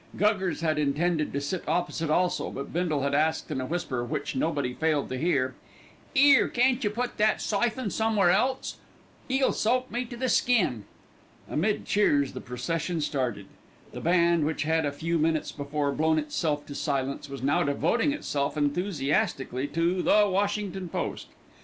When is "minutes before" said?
15.19-15.91